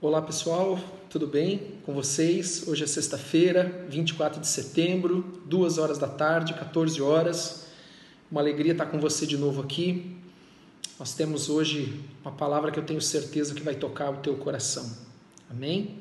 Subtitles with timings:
[0.00, 0.78] Olá pessoal,
[1.10, 2.68] tudo bem com vocês?
[2.68, 7.66] Hoje é sexta-feira, 24 de setembro, 2 horas da tarde, 14 horas.
[8.30, 10.16] Uma alegria estar com você de novo aqui.
[11.00, 14.88] Nós temos hoje uma palavra que eu tenho certeza que vai tocar o teu coração.
[15.50, 15.98] Amém?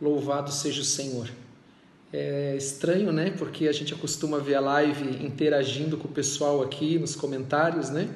[0.00, 1.28] Louvado seja o Senhor.
[2.10, 3.32] É estranho, né?
[3.32, 8.08] Porque a gente acostuma ver a live interagindo com o pessoal aqui nos comentários, né?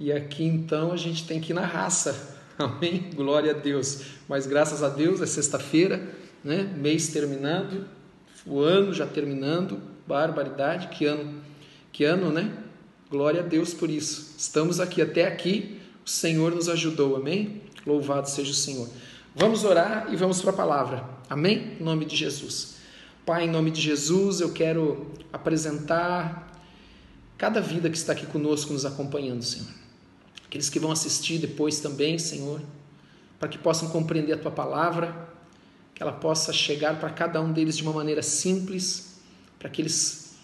[0.00, 3.10] E aqui então a gente tem que ir na raça Amém?
[3.14, 4.02] Glória a Deus.
[4.28, 6.02] Mas graças a Deus é sexta-feira,
[6.44, 6.72] né?
[6.76, 7.86] Mês terminando,
[8.46, 9.80] o ano já terminando.
[10.06, 11.40] Barbaridade, que ano,
[11.92, 12.52] que ano, né?
[13.10, 14.34] Glória a Deus por isso.
[14.36, 17.16] Estamos aqui até aqui, o Senhor nos ajudou.
[17.16, 17.62] Amém?
[17.86, 18.88] Louvado seja o Senhor.
[19.34, 21.04] Vamos orar e vamos para a palavra.
[21.30, 21.76] Amém?
[21.80, 22.76] Em nome de Jesus.
[23.24, 26.52] Pai, em nome de Jesus, eu quero apresentar
[27.38, 29.81] cada vida que está aqui conosco, nos acompanhando, Senhor
[30.52, 32.60] aqueles que vão assistir depois também, Senhor,
[33.40, 35.30] para que possam compreender a tua palavra,
[35.94, 39.18] que ela possa chegar para cada um deles de uma maneira simples,
[39.58, 40.34] para que eles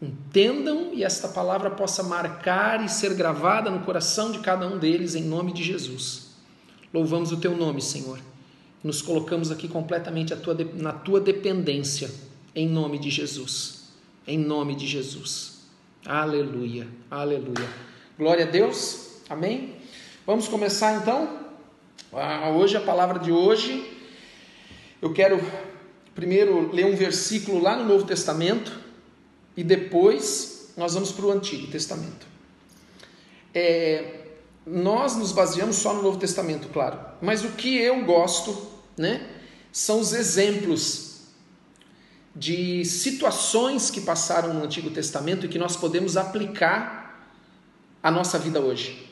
[0.00, 5.14] entendam e esta palavra possa marcar e ser gravada no coração de cada um deles
[5.14, 6.30] em nome de Jesus.
[6.92, 8.18] Louvamos o teu nome, Senhor.
[8.82, 12.10] Nos colocamos aqui completamente tua, na tua dependência,
[12.54, 13.82] em nome de Jesus.
[14.26, 15.66] Em nome de Jesus.
[16.06, 17.68] Aleluia, aleluia.
[18.16, 19.11] Glória a Deus.
[19.32, 19.76] Amém?
[20.26, 21.40] Vamos começar então?
[22.54, 23.90] Hoje, a palavra de hoje,
[25.00, 25.42] eu quero
[26.14, 28.78] primeiro ler um versículo lá no Novo Testamento
[29.56, 32.26] e depois nós vamos para o Antigo Testamento.
[33.54, 34.20] É,
[34.66, 39.26] nós nos baseamos só no Novo Testamento, claro, mas o que eu gosto, né,
[39.72, 41.22] são os exemplos
[42.36, 47.32] de situações que passaram no Antigo Testamento e que nós podemos aplicar
[48.02, 49.10] à nossa vida hoje.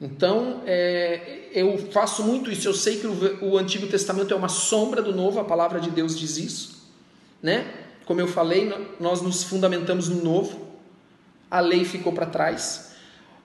[0.00, 2.68] Então, é, eu faço muito isso.
[2.68, 5.90] Eu sei que o, o, Antigo Testamento é uma sombra do Novo, a palavra de
[5.90, 6.76] Deus diz isso.
[7.42, 7.66] Né?
[8.04, 10.66] Como eu falei, nós nos fundamentamos no Novo,
[11.50, 12.86] a lei ficou para trás.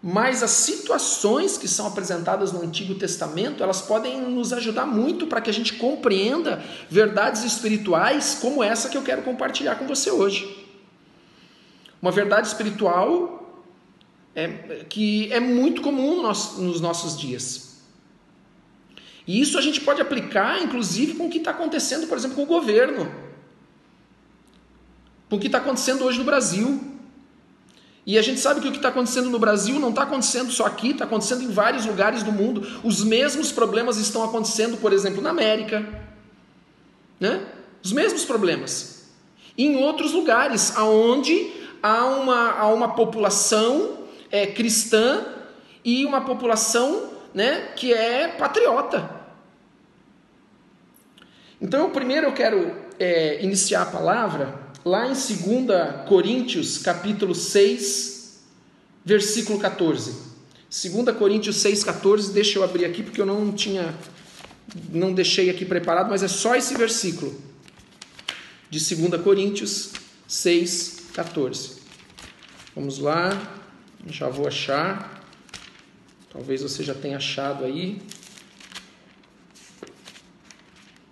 [0.03, 5.39] Mas as situações que são apresentadas no Antigo Testamento, elas podem nos ajudar muito para
[5.39, 10.57] que a gente compreenda verdades espirituais como essa que eu quero compartilhar com você hoje.
[12.01, 13.40] Uma verdade espiritual
[14.35, 17.71] é, que é muito comum nos, nos nossos dias.
[19.27, 22.43] E isso a gente pode aplicar, inclusive, com o que está acontecendo, por exemplo, com
[22.43, 23.11] o governo,
[25.29, 26.81] com o que está acontecendo hoje no Brasil.
[28.05, 30.65] E a gente sabe que o que está acontecendo no Brasil não está acontecendo só
[30.65, 32.67] aqui, está acontecendo em vários lugares do mundo.
[32.83, 35.87] Os mesmos problemas estão acontecendo, por exemplo, na América.
[37.19, 37.45] Né?
[37.83, 39.05] Os mesmos problemas.
[39.55, 41.51] Em outros lugares, aonde
[41.83, 44.00] há uma, há uma população
[44.31, 45.25] é, cristã
[45.83, 49.21] e uma população né, que é patriota.
[51.59, 58.41] Então, primeiro eu quero é, iniciar a palavra lá em 2 Coríntios, capítulo 6,
[59.05, 60.31] versículo 14.
[60.69, 63.93] 2 Coríntios 6, 14, deixa eu abrir aqui porque eu não tinha,
[64.89, 67.39] não deixei aqui preparado, mas é só esse versículo.
[68.69, 69.91] De 2 Coríntios
[70.27, 71.81] 6, 14.
[72.73, 73.60] Vamos lá.
[74.07, 75.23] Já vou achar.
[76.31, 78.01] Talvez você já tenha achado aí.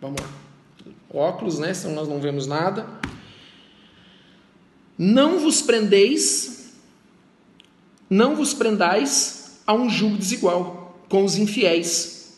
[0.02, 0.30] Vamos lá.
[1.14, 1.74] Óculos, né?
[1.74, 2.88] Senão nós não vemos nada.
[4.98, 6.74] Não vos prendeis,
[8.10, 12.38] não vos prendais a um julgo desigual com os infiéis.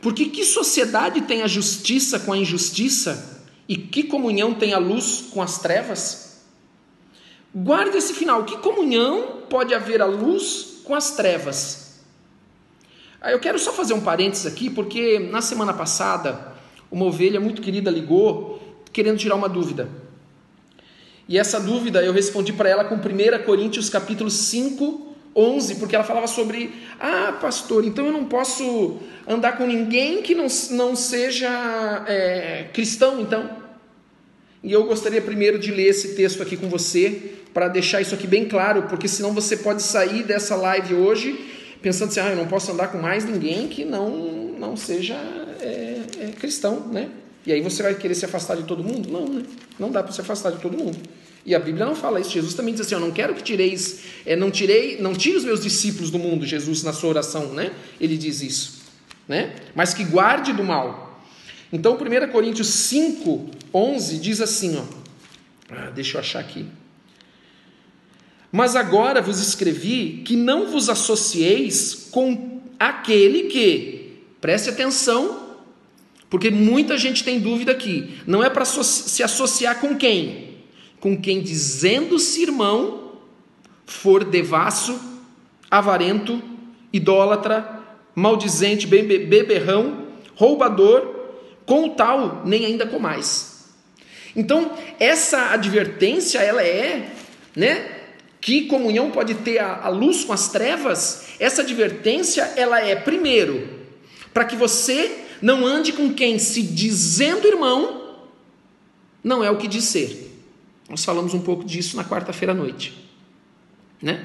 [0.00, 3.42] Porque que sociedade tem a justiça com a injustiça?
[3.68, 6.25] E que comunhão tem a luz com as trevas?
[7.56, 8.44] Guarde esse final.
[8.44, 12.00] Que comunhão pode haver a luz com as trevas?
[13.24, 16.52] Eu quero só fazer um parênteses aqui, porque na semana passada,
[16.90, 18.60] uma ovelha muito querida ligou
[18.92, 19.88] querendo tirar uma dúvida.
[21.26, 26.04] E essa dúvida eu respondi para ela com 1 Coríntios capítulo 5, 11, porque ela
[26.04, 32.04] falava sobre, ah, pastor, então eu não posso andar com ninguém que não, não seja
[32.06, 33.64] é, cristão, então.
[34.62, 38.26] E eu gostaria primeiro de ler esse texto aqui com você, para deixar isso aqui
[38.26, 42.46] bem claro, porque senão você pode sair dessa live hoje pensando assim, ah, eu não
[42.46, 44.10] posso andar com mais ninguém que não,
[44.58, 45.14] não seja
[45.62, 47.08] é, é, cristão, né?
[47.46, 49.10] E aí você vai querer se afastar de todo mundo?
[49.10, 49.42] Não, né?
[49.78, 50.98] Não dá para se afastar de todo mundo.
[51.46, 52.28] E a Bíblia não fala isso.
[52.28, 55.44] Jesus também diz assim: Eu não quero que tireis, é, não tirei, não tire os
[55.44, 56.44] meus discípulos do mundo.
[56.44, 57.72] Jesus na sua oração, né?
[57.98, 58.82] Ele diz isso,
[59.26, 59.54] né?
[59.74, 61.22] Mas que guarde do mal.
[61.72, 64.84] Então, 1 Coríntios 5, 11 diz assim, ó.
[65.70, 66.66] Ah, deixa eu achar aqui.
[68.56, 73.96] Mas agora vos escrevi que não vos associeis com aquele que,
[74.40, 75.58] Preste atenção,
[76.30, 78.18] porque muita gente tem dúvida aqui.
[78.26, 80.56] Não é para se associar com quem?
[81.00, 83.12] Com quem dizendo-se irmão
[83.84, 84.98] for devasso,
[85.70, 86.40] avarento,
[86.92, 87.80] idólatra,
[88.14, 91.14] maldizente, beberrão, roubador,
[91.66, 93.66] com o tal nem ainda com mais.
[94.34, 97.10] Então, essa advertência, ela é,
[97.54, 97.95] né,
[98.46, 103.68] que comunhão pode ter a, a luz com as trevas, essa advertência, ela é, primeiro,
[104.32, 108.20] para que você não ande com quem se dizendo irmão,
[109.24, 110.32] não é o que diz ser.
[110.88, 112.94] Nós falamos um pouco disso na quarta-feira à noite,
[114.00, 114.24] né?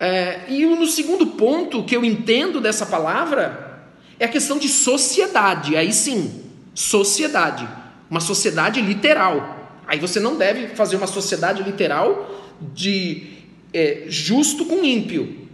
[0.00, 5.76] É, e no segundo ponto que eu entendo dessa palavra é a questão de sociedade.
[5.76, 6.44] Aí sim,
[6.74, 7.68] sociedade.
[8.08, 9.57] Uma sociedade literal.
[9.88, 12.30] Aí você não deve fazer uma sociedade literal
[12.74, 13.38] de
[13.72, 15.48] é, justo com ímpio,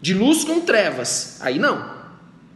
[0.00, 1.38] de luz com trevas.
[1.40, 1.88] Aí não,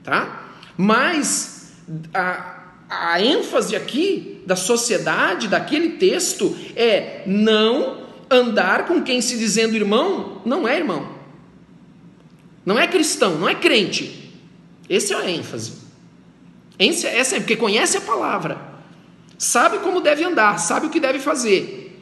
[0.03, 0.55] tá?
[0.77, 1.73] Mas
[2.13, 9.77] a, a ênfase aqui da sociedade, daquele texto, é não andar com quem se dizendo
[9.77, 11.15] irmão não é irmão.
[12.67, 14.33] Não é cristão, não é crente.
[14.89, 15.75] Esse é a ênfase.
[16.77, 18.70] Essa é porque conhece a palavra,
[19.41, 21.99] sabe como deve andar, sabe o que deve fazer,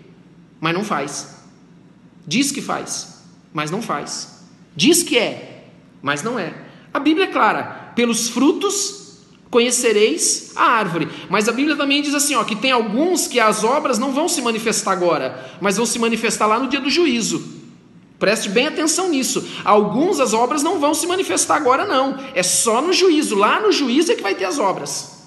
[0.58, 1.36] mas não faz.
[2.26, 4.42] Diz que faz, mas não faz.
[4.74, 5.66] Diz que é,
[6.02, 6.52] mas não é.
[6.92, 9.20] A Bíblia é clara: pelos frutos
[9.50, 11.08] conhecereis a árvore.
[11.30, 14.28] Mas a Bíblia também diz assim, ó, que tem alguns que as obras não vão
[14.28, 17.56] se manifestar agora, mas vão se manifestar lá no dia do juízo.
[18.18, 19.48] Preste bem atenção nisso.
[19.64, 22.18] Alguns as obras não vão se manifestar agora, não.
[22.34, 23.36] É só no juízo.
[23.36, 25.17] Lá no juízo é que vai ter as obras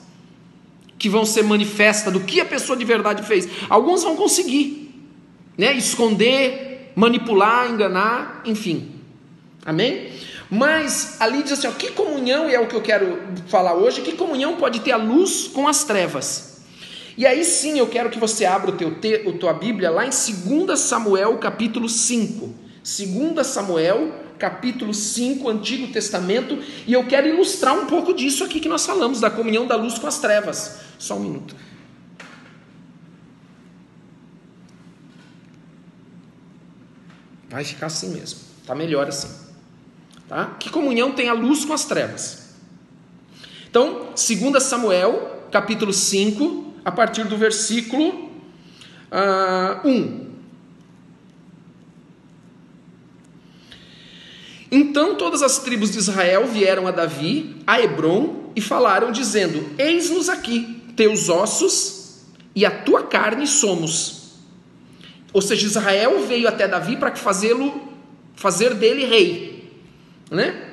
[1.01, 3.49] que vão ser manifestas do que a pessoa de verdade fez.
[3.67, 4.93] Alguns vão conseguir,
[5.57, 5.75] né?
[5.75, 8.91] Esconder, manipular, enganar, enfim.
[9.65, 10.11] Amém?
[10.47, 13.17] Mas ali diz assim: ó, que comunhão, e é o que eu quero
[13.47, 16.61] falar hoje, que comunhão pode ter a luz com as trevas?
[17.17, 20.05] E aí sim eu quero que você abra o teu, te, a tua Bíblia lá
[20.05, 22.53] em 2 Samuel capítulo 5.
[22.83, 26.57] 2 Samuel, capítulo 5, Antigo Testamento,
[26.87, 29.99] e eu quero ilustrar um pouco disso aqui que nós falamos, da comunhão da luz
[29.99, 30.79] com as trevas.
[30.97, 31.55] Só um minuto.
[37.47, 38.39] Vai ficar assim mesmo.
[38.65, 39.29] Tá melhor assim.
[40.27, 40.55] Tá?
[40.59, 42.55] Que comunhão tem a luz com as trevas?
[43.69, 48.31] Então, 2 Samuel, capítulo 5, a partir do versículo uh,
[49.11, 50.30] ah, 1.
[54.71, 60.29] Então todas as tribos de Israel vieram a Davi, a Hebron, e falaram, dizendo: Eis-nos
[60.29, 62.21] aqui, teus ossos
[62.55, 64.21] e a tua carne somos.
[65.33, 67.89] Ou seja, Israel veio até Davi para fazê-lo,
[68.35, 69.71] fazer dele rei,
[70.29, 70.69] né?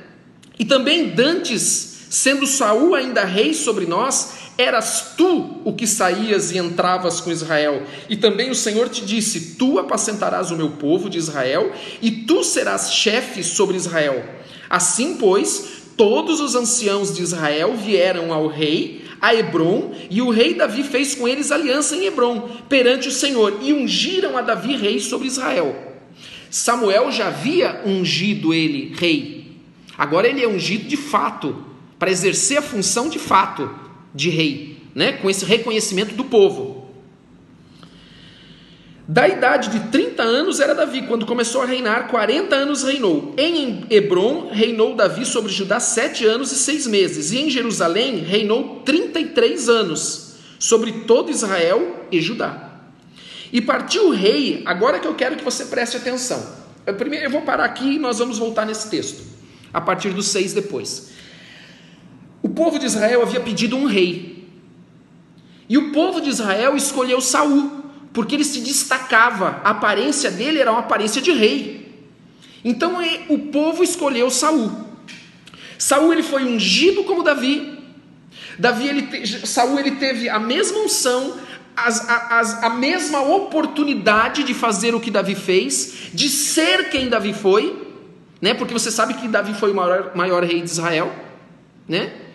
[0.59, 6.59] E também dantes, sendo Saul ainda rei sobre nós, Eras tu o que saías e
[6.59, 11.17] entravas com Israel, e também o Senhor te disse: Tu apacentarás o meu povo de
[11.17, 11.71] Israel,
[12.03, 14.25] e tu serás chefe sobre Israel.
[14.69, 20.55] Assim, pois, todos os anciãos de Israel vieram ao rei, a Hebron, e o rei
[20.55, 24.99] Davi fez com eles aliança em Hebron, perante o Senhor, e ungiram a Davi rei
[24.99, 25.95] sobre Israel.
[26.51, 29.53] Samuel já havia ungido ele rei,
[29.97, 31.65] agora ele é ungido de fato,
[31.97, 33.87] para exercer a função de fato
[34.19, 35.13] de rei, né?
[35.13, 36.89] com esse reconhecimento do povo.
[39.07, 43.33] Da idade de 30 anos era Davi, quando começou a reinar, 40 anos reinou.
[43.39, 48.83] Em Hebron reinou Davi sobre Judá sete anos e seis meses, e em Jerusalém reinou
[48.85, 52.81] 33 anos, sobre todo Israel e Judá.
[53.51, 56.45] E partiu o rei, agora que eu quero que você preste atenção.
[56.85, 59.23] Eu, primeiro, eu vou parar aqui e nós vamos voltar nesse texto,
[59.73, 61.18] a partir dos seis depois.
[62.59, 64.45] Povo de Israel havia pedido um rei.
[65.69, 70.73] E o povo de Israel escolheu Saul, porque ele se destacava, a aparência dele era
[70.73, 72.03] uma aparência de rei.
[72.65, 72.97] Então
[73.29, 74.73] o povo escolheu Saul.
[75.79, 77.79] Saul ele foi ungido como Davi.
[78.59, 81.37] Davi ele Saul ele teve a mesma unção,
[81.77, 87.33] as, as, a mesma oportunidade de fazer o que Davi fez, de ser quem Davi
[87.33, 87.87] foi,
[88.41, 88.53] né?
[88.53, 91.15] Porque você sabe que Davi foi o maior, maior rei de Israel,
[91.87, 92.27] né?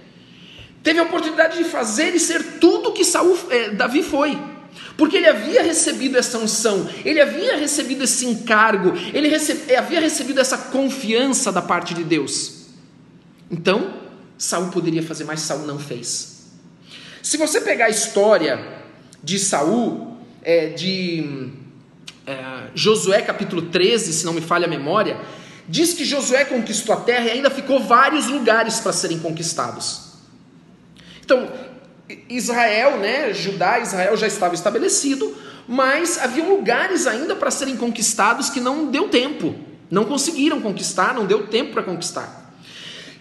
[0.83, 4.37] Teve a oportunidade de fazer e ser tudo que Saul, é, Davi foi.
[4.97, 10.39] Porque ele havia recebido essa unção, ele havia recebido esse encargo, ele recebe, havia recebido
[10.39, 12.65] essa confiança da parte de Deus.
[13.49, 13.93] Então,
[14.37, 16.51] Saul poderia fazer, mas Saul não fez.
[17.21, 18.59] Se você pegar a história
[19.23, 21.49] de Saul, é, de
[22.27, 25.17] é, Josué capítulo 13, se não me falha a memória,
[25.67, 30.12] diz que Josué conquistou a terra e ainda ficou vários lugares para serem conquistados.
[31.23, 31.49] Então,
[32.29, 35.35] Israel, né, Judá, Israel já estava estabelecido,
[35.67, 39.55] mas havia lugares ainda para serem conquistados que não deu tempo,
[39.89, 42.53] não conseguiram conquistar, não deu tempo para conquistar.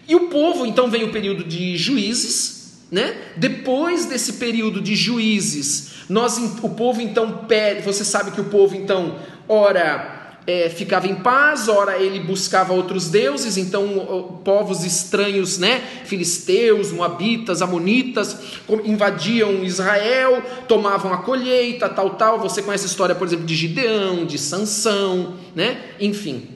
[0.08, 3.16] E o povo, então, vem o período de juízes, né?
[3.36, 8.74] Depois desse período de juízes, nós, o povo então pede, você sabe que o povo
[8.76, 9.18] então,
[9.48, 16.90] ora é, ficava em paz, ora ele buscava outros deuses, então povos estranhos, né, filisteus,
[16.90, 18.36] moabitas, amonitas,
[18.84, 22.40] invadiam Israel, tomavam a colheita, tal, tal.
[22.40, 26.48] Você conhece a história, por exemplo, de Gideão, de Sansão, né, enfim.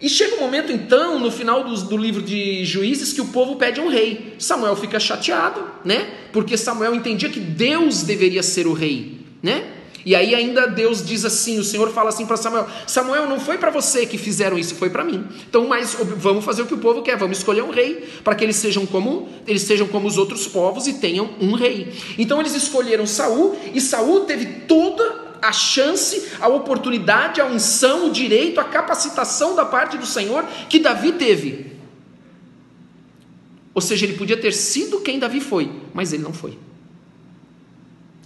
[0.00, 3.56] E chega um momento, então, no final do, do, livro de Juízes, que o povo
[3.56, 4.34] pede um rei.
[4.38, 6.08] Samuel fica chateado, né?
[6.32, 9.77] Porque Samuel entendia que Deus deveria ser o rei, né?
[10.04, 13.58] E aí ainda Deus diz assim, o Senhor fala assim para Samuel: Samuel, não foi
[13.58, 15.26] para você que fizeram isso, foi para mim.
[15.48, 18.44] Então, mas vamos fazer o que o povo quer, vamos escolher um rei para que
[18.44, 21.92] eles sejam como eles sejam como os outros povos e tenham um rei.
[22.16, 28.10] Então eles escolheram Saul e Saul teve toda a chance, a oportunidade, a unção, o
[28.10, 31.78] direito, a capacitação da parte do Senhor que Davi teve.
[33.74, 36.58] Ou seja, ele podia ter sido quem Davi foi, mas ele não foi.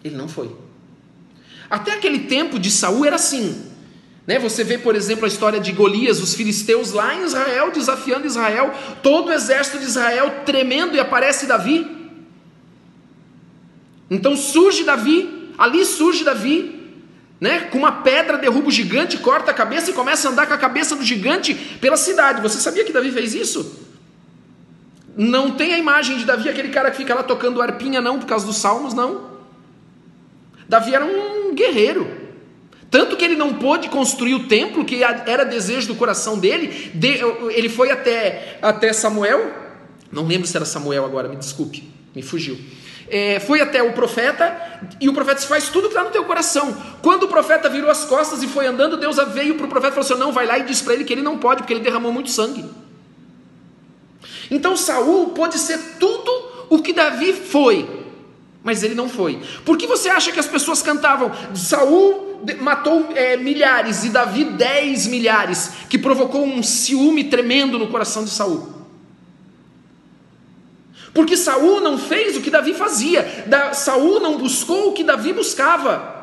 [0.02, 0.50] Ele não foi.
[1.72, 3.64] Até aquele tempo de Saul era assim.
[4.26, 4.38] Né?
[4.38, 8.74] Você vê, por exemplo, a história de Golias, os filisteus lá em Israel, desafiando Israel,
[9.02, 11.90] todo o exército de Israel tremendo e aparece Davi.
[14.10, 16.78] Então surge Davi, ali surge Davi,
[17.40, 17.60] né?
[17.60, 20.58] Com uma pedra derruba o gigante, corta a cabeça e começa a andar com a
[20.58, 22.42] cabeça do gigante pela cidade.
[22.42, 23.88] Você sabia que Davi fez isso?
[25.16, 28.26] Não tem a imagem de Davi, aquele cara que fica lá tocando arpinha, não, por
[28.26, 29.32] causa dos salmos, não.
[30.68, 32.22] Davi era um guerreiro.
[32.90, 36.92] Tanto que ele não pôde construir o templo, que era desejo do coração dele.
[37.50, 39.50] Ele foi até, até Samuel.
[40.10, 42.58] Não lembro se era Samuel agora, me desculpe, me fugiu.
[43.08, 46.76] É, foi até o profeta e o profeta faz tudo que está no teu coração.
[47.02, 49.94] Quando o profeta virou as costas e foi andando, Deus veio para o profeta e
[49.96, 51.80] falou assim: Não, vai lá e diz para ele que ele não pode, porque ele
[51.80, 52.64] derramou muito sangue.
[54.50, 56.30] Então Saul pôde ser tudo
[56.68, 58.01] o que Davi foi,
[58.64, 59.40] mas ele não foi.
[59.64, 61.32] Por que você acha que as pessoas cantavam?
[61.54, 68.24] Saul matou é, milhares e Davi dez milhares, que provocou um ciúme tremendo no coração
[68.24, 68.72] de Saul.
[71.12, 73.44] Porque Saul não fez o que Davi fazia.
[73.46, 76.20] Da, Saul não buscou o que Davi buscava.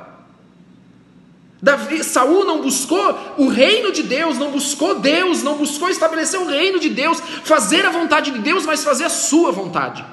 [1.62, 6.48] Davi, Saul não buscou o reino de Deus, não buscou Deus, não buscou estabelecer o
[6.48, 10.04] reino de Deus, fazer a vontade de Deus, mas fazer a sua vontade.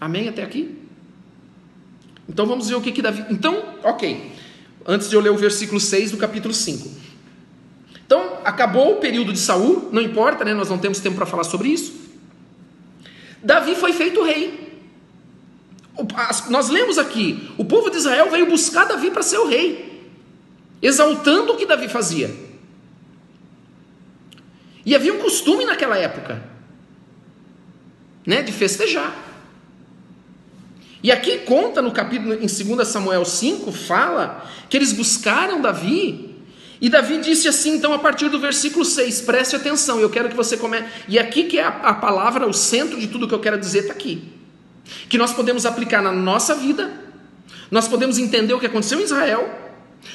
[0.00, 0.78] Amém até aqui?
[2.28, 3.24] Então vamos ver o que que Davi.
[3.28, 4.32] Então, ok.
[4.86, 6.88] Antes de eu ler o versículo 6 do capítulo 5.
[8.06, 10.54] Então, acabou o período de Saul, não importa, né?
[10.54, 11.92] Nós não temos tempo para falar sobre isso.
[13.42, 14.70] Davi foi feito rei.
[16.48, 20.08] Nós lemos aqui, o povo de Israel veio buscar Davi para ser o rei,
[20.80, 22.34] exaltando o que Davi fazia.
[24.84, 26.42] E havia um costume naquela época,
[28.26, 29.29] né, de festejar.
[31.02, 36.36] E aqui conta no capítulo, em 2 Samuel 5, fala que eles buscaram Davi.
[36.80, 40.36] E Davi disse assim, então, a partir do versículo 6, preste atenção, eu quero que
[40.36, 40.86] você comece.
[41.08, 43.80] E aqui que é a, a palavra, o centro de tudo que eu quero dizer
[43.80, 44.24] está aqui.
[45.08, 46.90] Que nós podemos aplicar na nossa vida,
[47.70, 49.48] nós podemos entender o que aconteceu em Israel,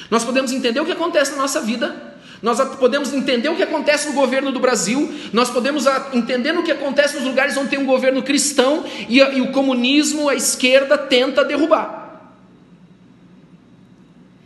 [0.09, 2.14] nós podemos entender o que acontece na nossa vida,
[2.45, 6.71] nós podemos entender o que acontece no governo do Brasil, nós podemos entender o que
[6.71, 11.43] acontece nos lugares onde tem um governo cristão e, e o comunismo, a esquerda, tenta
[11.43, 12.21] derrubar.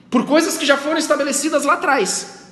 [0.09, 2.45] Por coisas que já foram estabelecidas lá atrás.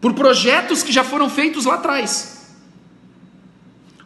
[0.00, 2.48] Por projetos que já foram feitos lá atrás.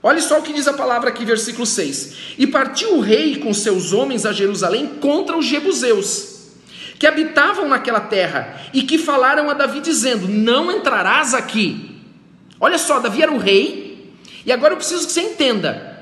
[0.02, 2.34] Olha só o que diz a palavra aqui, versículo 6.
[2.36, 6.27] E partiu o rei com seus homens a Jerusalém contra os jebuseus
[6.98, 11.96] que habitavam naquela terra e que falaram a Davi dizendo: Não entrarás aqui.
[12.58, 14.12] Olha só, Davi era o rei,
[14.44, 15.96] e agora eu preciso que você entenda.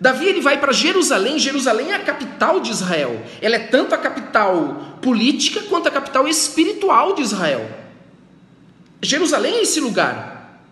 [0.00, 3.20] Davi ele vai para Jerusalém, Jerusalém é a capital de Israel.
[3.40, 7.68] Ela é tanto a capital política quanto a capital espiritual de Israel.
[9.02, 10.62] Jerusalém é esse lugar.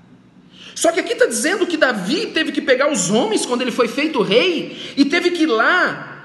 [0.75, 3.88] Só que aqui está dizendo que Davi teve que pegar os homens quando ele foi
[3.88, 6.15] feito rei e teve que ir lá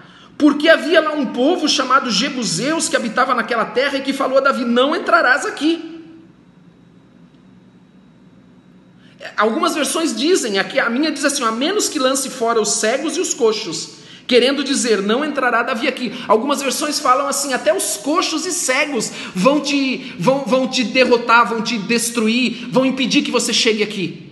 [0.42, 4.42] porque havia lá um povo chamado Jebuseus que habitava naquela terra e que falou a
[4.42, 6.02] Davi: Não entrarás aqui.
[9.38, 13.18] Algumas versões dizem, aqui a minha diz assim: a menos que lance fora os cegos
[13.18, 16.12] e os coxos, querendo dizer, não entrará Davi aqui.
[16.28, 21.48] Algumas versões falam assim: até os coxos e cegos vão te, vão, vão te derrotar,
[21.48, 24.32] vão te destruir, vão impedir que você chegue aqui.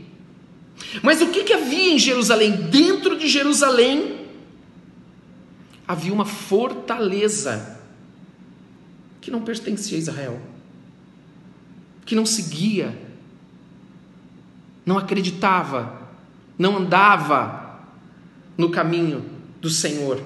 [1.03, 2.51] Mas o que, que havia em Jerusalém?
[2.51, 4.18] Dentro de Jerusalém
[5.89, 7.79] havia uma fortaleza
[9.19, 10.39] que não pertencia a Israel,
[12.05, 12.95] que não seguia,
[14.85, 15.99] não acreditava,
[16.59, 17.79] não andava
[18.55, 19.25] no caminho
[19.59, 20.21] do Senhor,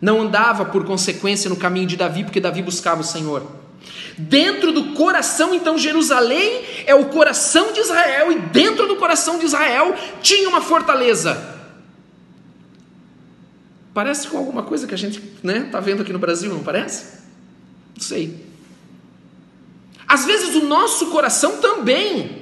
[0.00, 3.44] não andava por consequência no caminho de Davi, porque Davi buscava o Senhor.
[4.16, 9.44] Dentro do coração, então, Jerusalém é o coração de Israel, e dentro do coração de
[9.46, 11.59] Israel tinha uma fortaleza.
[13.92, 17.20] Parece com alguma coisa que a gente né, tá vendo aqui no Brasil, não parece?
[17.94, 18.46] Não sei.
[20.06, 22.40] Às vezes o nosso coração também.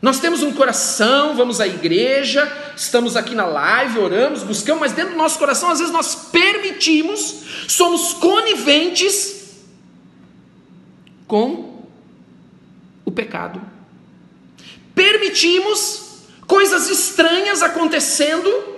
[0.00, 5.12] Nós temos um coração, vamos à igreja, estamos aqui na live, oramos, buscamos, mas dentro
[5.12, 9.56] do nosso coração, às vezes nós permitimos, somos coniventes
[11.26, 11.82] com
[13.04, 13.60] o pecado.
[14.94, 18.77] Permitimos coisas estranhas acontecendo,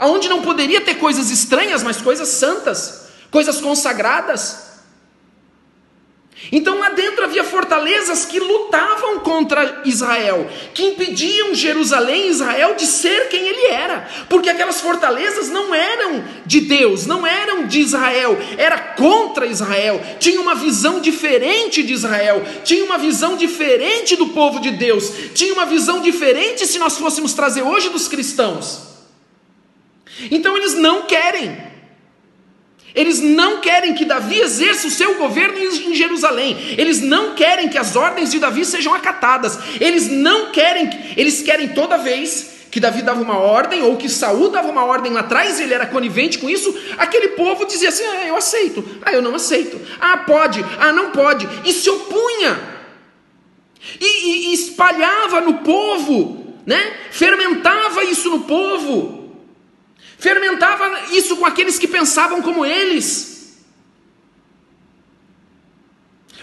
[0.00, 4.70] aonde não poderia ter coisas estranhas, mas coisas santas, coisas consagradas.
[6.50, 12.86] Então lá dentro havia fortalezas que lutavam contra Israel, que impediam Jerusalém e Israel de
[12.86, 18.38] ser quem ele era, porque aquelas fortalezas não eram de Deus, não eram de Israel,
[18.56, 24.60] era contra Israel, tinha uma visão diferente de Israel, tinha uma visão diferente do povo
[24.60, 28.89] de Deus, tinha uma visão diferente se nós fôssemos trazer hoje dos cristãos.
[30.30, 31.70] Então eles não querem
[32.94, 36.56] eles não querem que Davi exerça o seu governo em Jerusalém.
[36.76, 39.58] Eles não querem que as ordens de Davi sejam acatadas.
[39.80, 44.48] Eles não querem, eles querem toda vez que Davi dava uma ordem ou que Saul
[44.48, 48.26] dava uma ordem lá atrás, ele era conivente com isso, aquele povo dizia assim: "Ah,
[48.26, 48.84] eu aceito.
[49.02, 49.80] Ah, eu não aceito.
[50.00, 50.64] Ah, pode.
[50.78, 52.80] Ah, não pode." E se opunha.
[54.00, 56.92] E, e, e espalhava no povo, né?
[57.10, 59.19] Fermentava isso no povo
[60.20, 63.30] fermentava isso com aqueles que pensavam como eles.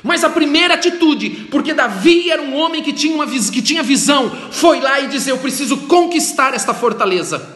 [0.03, 4.29] Mas a primeira atitude, porque Davi era um homem que tinha, uma, que tinha visão,
[4.51, 7.55] foi lá e dizer: Eu preciso conquistar esta fortaleza.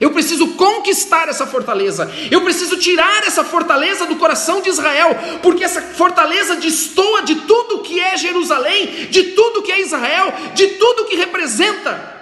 [0.00, 2.08] Eu preciso conquistar essa fortaleza.
[2.30, 5.10] Eu preciso tirar essa fortaleza do coração de Israel,
[5.42, 10.66] porque essa fortaleza destoa de tudo que é Jerusalém, de tudo que é Israel, de
[10.68, 12.17] tudo que representa.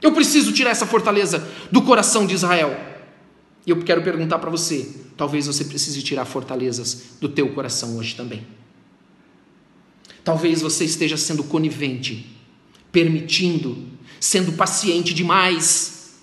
[0.00, 2.78] Eu preciso tirar essa fortaleza do coração de Israel.
[3.66, 8.14] E eu quero perguntar para você: talvez você precise tirar fortalezas do teu coração hoje
[8.14, 8.46] também.
[10.22, 12.26] Talvez você esteja sendo conivente,
[12.90, 13.86] permitindo,
[14.18, 16.14] sendo paciente demais,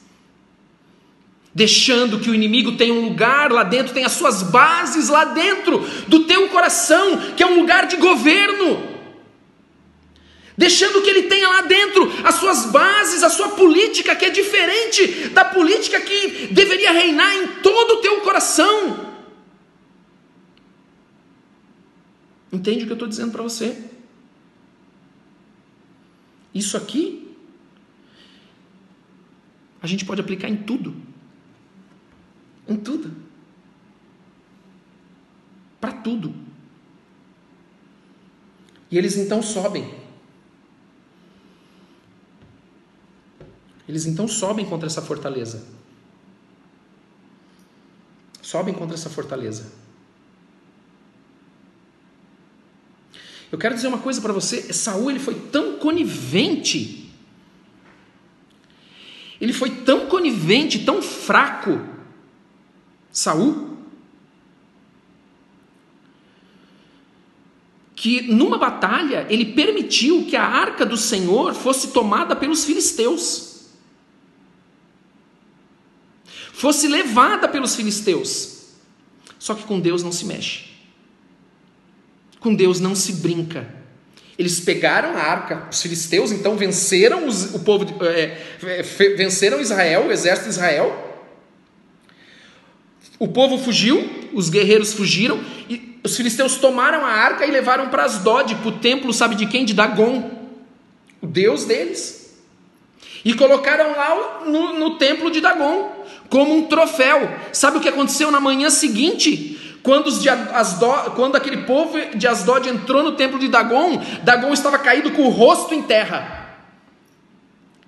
[1.54, 6.22] deixando que o inimigo tenha um lugar lá dentro, tenha suas bases lá dentro do
[6.22, 8.91] teu coração, que é um lugar de governo
[10.62, 15.30] deixando que ele tenha lá dentro as suas bases, a sua política, que é diferente
[15.30, 19.12] da política que deveria reinar em todo o teu coração.
[22.54, 23.76] Entende o que eu estou dizendo para você?
[26.54, 27.36] Isso aqui,
[29.82, 30.96] a gente pode aplicar em tudo.
[32.68, 33.16] Em tudo.
[35.80, 36.36] Para tudo.
[38.92, 40.01] E eles então sobem
[43.92, 45.66] Eles então sobem contra essa fortaleza.
[48.42, 49.70] Sobem contra essa fortaleza.
[53.52, 57.12] Eu quero dizer uma coisa para você, Saul ele foi tão conivente.
[59.42, 61.82] Ele foi tão conivente, tão fraco.
[63.12, 63.76] Saul
[67.94, 73.51] que numa batalha ele permitiu que a arca do Senhor fosse tomada pelos filisteus.
[76.62, 78.60] Fosse levada pelos filisteus.
[79.40, 80.66] Só que com Deus não se mexe.
[82.40, 83.68] Com Deus não se brinca.
[84.38, 90.06] Eles pegaram a arca, os filisteus então venceram os, o povo, é, é venceram Israel,
[90.06, 91.20] o exército de Israel.
[93.18, 98.06] O povo fugiu, os guerreiros fugiram e os filisteus tomaram a arca e levaram para
[98.06, 99.66] Asdod, para o templo, sabe de quem?
[99.66, 100.30] De Dagon,
[101.20, 102.40] o deus deles.
[103.26, 106.01] E colocaram lá no, no templo de Dagon
[106.32, 107.30] como um troféu.
[107.52, 109.78] Sabe o que aconteceu na manhã seguinte?
[109.84, 114.54] Quando, os de Asdod, quando aquele povo de Asdod entrou no templo de Dagon, Dagon
[114.54, 116.56] estava caído com o rosto em terra.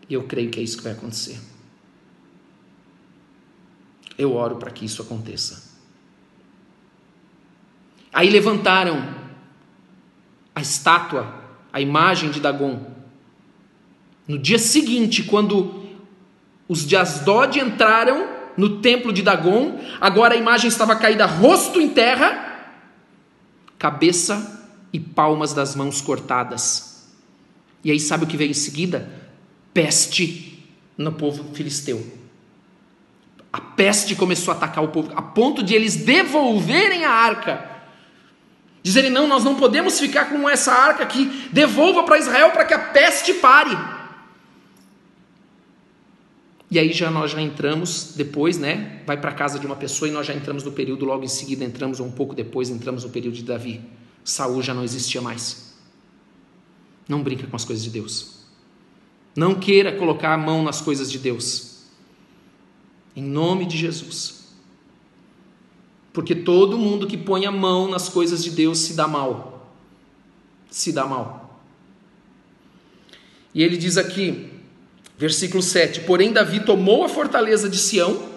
[0.10, 1.40] E eu creio que é isso que vai acontecer.
[4.18, 5.72] eu oro para que isso aconteça.
[8.12, 9.16] Aí levantaram
[10.54, 11.34] a estátua,
[11.72, 12.92] a imagem de Dagon.
[14.28, 15.83] No dia seguinte, quando
[16.68, 21.90] os de Asdod entraram no templo de Dagon, agora a imagem estava caída rosto em
[21.90, 22.72] terra,
[23.78, 27.12] cabeça e palmas das mãos cortadas.
[27.84, 29.10] E aí sabe o que veio em seguida?
[29.74, 30.64] Peste
[30.98, 32.06] no povo filisteu.
[33.52, 37.70] A peste começou a atacar o povo, a ponto de eles devolverem a arca.
[38.82, 42.74] Dizerem: não, nós não podemos ficar com essa arca aqui, devolva para Israel para que
[42.74, 43.78] a peste pare.
[46.74, 49.04] E aí já nós já entramos depois, né?
[49.06, 51.64] Vai para casa de uma pessoa e nós já entramos no período logo em seguida
[51.64, 53.80] entramos ou um pouco depois entramos no período de Davi.
[54.24, 55.76] Saul já não existia mais.
[57.08, 58.40] Não brinca com as coisas de Deus.
[59.36, 61.84] Não queira colocar a mão nas coisas de Deus.
[63.16, 64.46] Em nome de Jesus.
[66.12, 69.72] Porque todo mundo que põe a mão nas coisas de Deus se dá mal.
[70.72, 71.64] Se dá mal.
[73.54, 74.53] E ele diz aqui,
[75.18, 78.30] versículo 7: Porém, Davi tomou a fortaleza de Sião,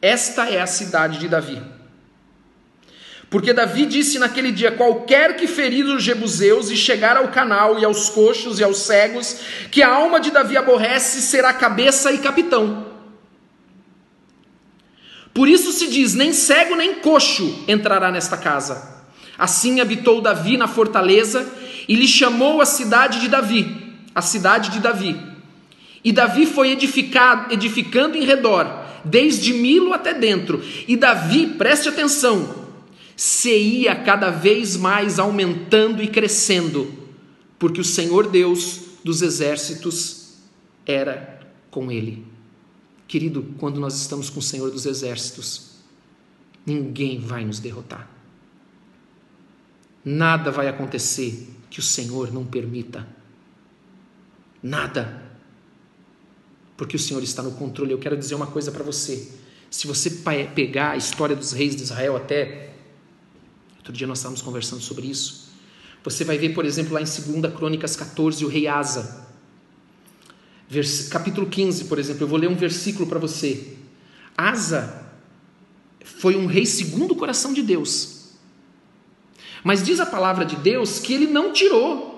[0.00, 1.60] esta é a cidade de Davi
[3.34, 7.84] porque Davi disse naquele dia: qualquer que ferir os jebuseus e chegar ao canal e
[7.84, 9.38] aos coxos e aos cegos,
[9.72, 12.86] que a alma de Davi aborrece, será cabeça e capitão.
[15.34, 19.02] Por isso se diz: nem cego nem coxo entrará nesta casa.
[19.36, 21.44] Assim habitou Davi na fortaleza
[21.88, 23.83] e lhe chamou a cidade de Davi,
[24.14, 25.20] a cidade de Davi.
[26.04, 28.66] E Davi foi edificado, edificando em redor,
[29.04, 30.62] desde Milo até dentro.
[30.86, 32.66] E Davi, preste atenção,
[33.16, 36.92] se ia cada vez mais aumentando e crescendo,
[37.58, 40.34] porque o Senhor Deus dos exércitos
[40.86, 42.24] era com ele.
[43.06, 45.76] Querido, quando nós estamos com o Senhor dos exércitos,
[46.66, 48.08] ninguém vai nos derrotar.
[50.04, 53.06] Nada vai acontecer que o Senhor não permita.
[54.64, 55.22] Nada.
[56.76, 57.92] Porque o Senhor está no controle.
[57.92, 59.30] Eu quero dizer uma coisa para você.
[59.70, 60.10] Se você
[60.54, 62.74] pegar a história dos reis de Israel até
[63.84, 65.50] Outro dia nós estávamos conversando sobre isso.
[66.02, 69.26] Você vai ver, por exemplo, lá em 2 Crônicas 14, o rei Asa.
[70.66, 71.08] Vers...
[71.08, 73.76] Capítulo 15, por exemplo, eu vou ler um versículo para você.
[74.34, 75.02] Asa
[76.02, 78.30] foi um rei segundo o coração de Deus.
[79.62, 82.13] Mas diz a palavra de Deus que ele não tirou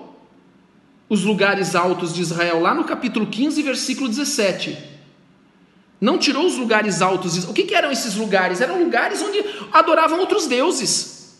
[1.09, 4.77] os lugares altos de Israel, lá no capítulo 15, versículo 17.
[5.99, 7.45] Não tirou os lugares altos.
[7.45, 8.61] O que, que eram esses lugares?
[8.61, 11.37] Eram lugares onde adoravam outros deuses.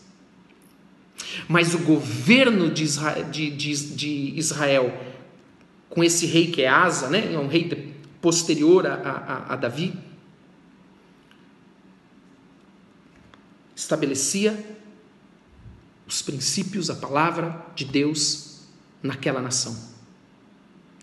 [1.46, 4.92] Mas o governo de Israel, de, de, de Israel
[5.88, 7.32] com esse rei que é Asa, né?
[7.32, 9.94] é um rei posterior a, a, a Davi,
[13.74, 14.76] estabelecia
[16.06, 18.57] os princípios, a palavra de Deus
[19.02, 19.76] naquela nação,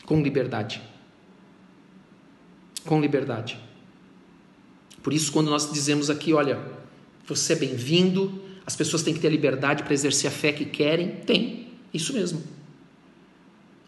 [0.06, 0.82] com liberdade.
[2.86, 3.58] Com liberdade.
[5.02, 6.60] Por isso, quando nós dizemos aqui, olha,
[7.28, 11.12] você é bem-vindo, as pessoas têm que ter liberdade para exercer a fé que querem.
[11.26, 12.44] Tem, isso mesmo.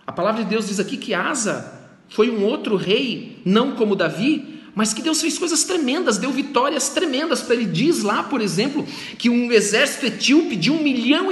[0.05, 4.61] A palavra de Deus diz aqui que Asa foi um outro rei, não como Davi,
[4.73, 7.65] mas que Deus fez coisas tremendas, deu vitórias tremendas para ele.
[7.65, 8.85] Diz lá, por exemplo,
[9.17, 11.29] que um exército etíope de um milhão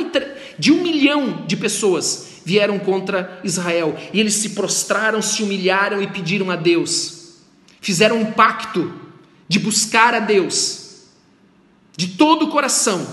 [0.58, 6.08] de um milhão de pessoas vieram contra Israel e eles se prostraram, se humilharam e
[6.08, 7.40] pediram a Deus.
[7.82, 8.94] Fizeram um pacto
[9.48, 10.86] de buscar a Deus
[11.98, 13.06] de todo o coração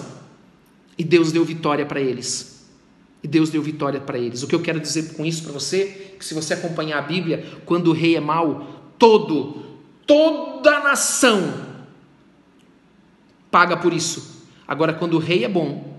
[0.99, 2.66] e Deus deu vitória para eles.
[3.23, 4.42] E Deus deu vitória para eles.
[4.42, 7.47] O que eu quero dizer com isso para você, que se você acompanhar a Bíblia,
[7.64, 9.62] quando o rei é mau, todo,
[10.07, 11.73] toda a nação
[13.51, 14.42] paga por isso.
[14.66, 15.91] Agora, quando o rei é bom,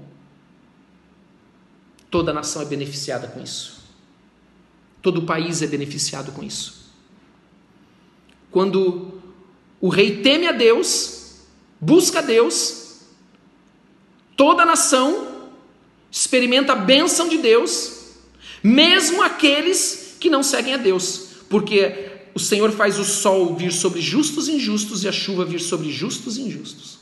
[2.13, 3.81] toda a nação é beneficiada com isso.
[5.01, 6.93] Todo o país é beneficiado com isso.
[8.51, 9.19] Quando
[9.81, 11.41] o rei teme a Deus,
[11.81, 12.83] busca a Deus,
[14.35, 15.51] Toda nação
[16.11, 18.15] experimenta a bênção de Deus,
[18.63, 24.01] mesmo aqueles que não seguem a Deus, porque o Senhor faz o sol vir sobre
[24.01, 26.99] justos e injustos e a chuva vir sobre justos e injustos.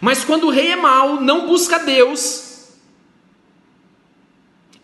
[0.00, 2.53] Mas quando o rei é mau, não busca Deus,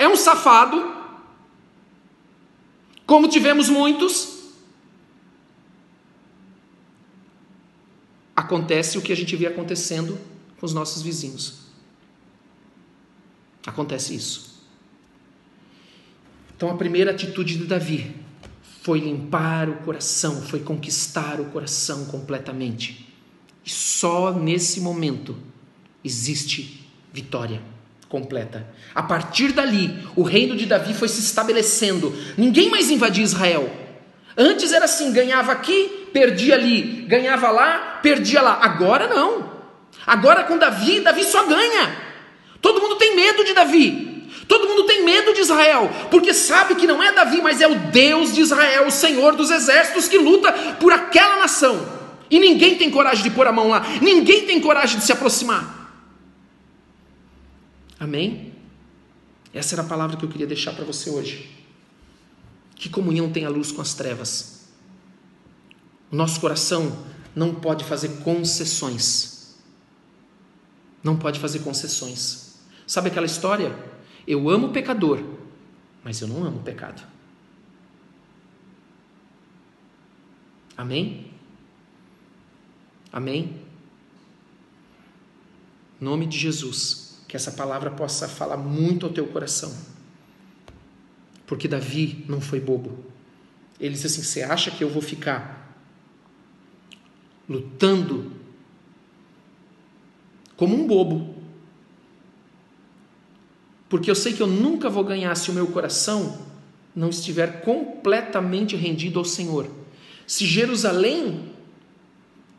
[0.00, 0.96] é um safado,
[3.04, 4.54] como tivemos muitos,
[8.34, 10.18] acontece o que a gente vê acontecendo
[10.58, 11.66] com os nossos vizinhos.
[13.66, 14.64] Acontece isso.
[16.56, 18.16] Então a primeira atitude de Davi
[18.80, 23.06] foi limpar o coração, foi conquistar o coração completamente.
[23.66, 25.36] E só nesse momento
[26.02, 27.69] existe vitória
[28.10, 28.66] completa.
[28.92, 32.12] A partir dali, o reino de Davi foi se estabelecendo.
[32.36, 33.70] Ninguém mais invadia Israel.
[34.36, 38.58] Antes era assim: ganhava aqui, perdia ali, ganhava lá, perdia lá.
[38.60, 39.48] Agora não.
[40.04, 41.96] Agora com Davi, Davi só ganha.
[42.60, 44.08] Todo mundo tem medo de Davi.
[44.48, 47.76] Todo mundo tem medo de Israel, porque sabe que não é Davi, mas é o
[47.76, 51.86] Deus de Israel, o Senhor dos exércitos que luta por aquela nação.
[52.28, 55.79] E ninguém tem coragem de pôr a mão lá, ninguém tem coragem de se aproximar.
[58.00, 58.54] Amém?
[59.52, 61.50] Essa era a palavra que eu queria deixar para você hoje.
[62.74, 64.68] Que comunhão tem a luz com as trevas?
[66.10, 69.54] O nosso coração não pode fazer concessões.
[71.04, 72.58] Não pode fazer concessões.
[72.86, 73.76] Sabe aquela história?
[74.26, 75.22] Eu amo o pecador,
[76.02, 77.02] mas eu não amo o pecado.
[80.74, 81.30] Amém?
[83.12, 83.60] Amém?
[86.00, 89.72] Nome de Jesus, que essa palavra possa falar muito ao teu coração.
[91.46, 93.04] Porque Davi não foi bobo.
[93.78, 95.74] Ele disse assim: Você acha que eu vou ficar
[97.48, 98.32] lutando
[100.56, 101.40] como um bobo
[103.90, 106.46] porque eu sei que eu nunca vou ganhar se o meu coração
[106.94, 109.68] não estiver completamente rendido ao Senhor.
[110.28, 111.50] Se Jerusalém,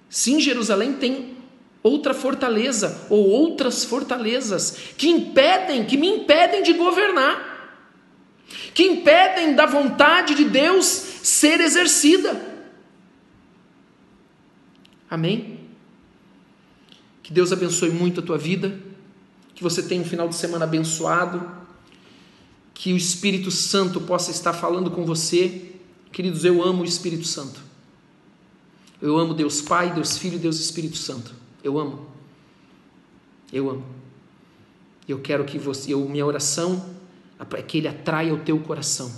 [0.10, 1.38] se em Jerusalém tem
[1.84, 7.50] outra fortaleza ou outras fortalezas que impedem, que me impedem de governar,
[8.74, 12.50] que impedem da vontade de Deus ser exercida.
[15.10, 15.60] Amém?
[17.24, 18.92] Que Deus abençoe muito a tua vida
[19.62, 21.48] que você tenha um final de semana abençoado,
[22.74, 25.76] que o Espírito Santo possa estar falando com você.
[26.12, 27.62] Queridos, eu amo o Espírito Santo.
[29.00, 31.36] Eu amo Deus Pai, Deus Filho e Deus Espírito Santo.
[31.64, 32.08] Eu amo.
[33.52, 33.86] Eu amo.
[35.08, 36.96] Eu quero que você, eu, minha oração
[37.52, 39.12] é que ele atraia o teu coração.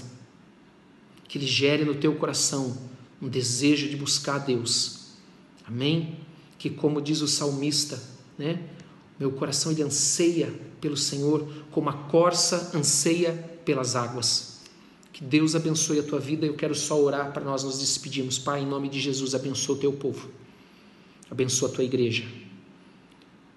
[1.28, 2.78] Que ele gere no teu coração
[3.22, 5.12] um desejo de buscar a Deus.
[5.66, 6.18] Amém?
[6.58, 8.02] Que como diz o salmista,
[8.38, 8.62] né?
[9.20, 13.32] Meu coração ele anseia pelo Senhor como a corça anseia
[13.64, 14.62] pelas águas.
[15.14, 16.46] Que Deus abençoe a tua vida.
[16.46, 18.40] Eu quero só orar para nós nos despedirmos.
[18.40, 20.30] Pai, em nome de Jesus, abençoa o teu povo.
[21.34, 22.24] Abençoa a tua igreja.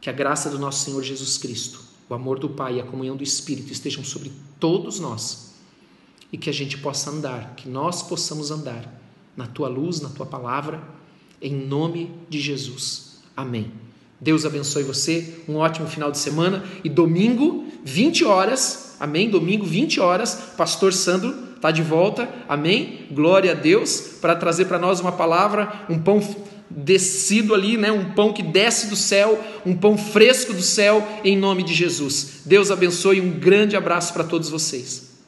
[0.01, 3.15] Que a graça do nosso Senhor Jesus Cristo, o amor do Pai e a comunhão
[3.15, 5.53] do Espírito estejam sobre todos nós.
[6.33, 8.91] E que a gente possa andar, que nós possamos andar
[9.37, 10.83] na tua luz, na tua palavra,
[11.39, 13.19] em nome de Jesus.
[13.37, 13.71] Amém.
[14.19, 19.29] Deus abençoe você, um ótimo final de semana e domingo, 20 horas, amém?
[19.29, 23.07] Domingo, 20 horas, Pastor Sandro está de volta, amém?
[23.11, 26.23] Glória a Deus, para trazer para nós uma palavra, um pão
[26.71, 27.93] descido ali, né?
[27.93, 32.41] um pão que desce do céu, um pão fresco do céu, em nome de Jesus.
[32.45, 35.06] Deus abençoe, um grande abraço para todos vocês.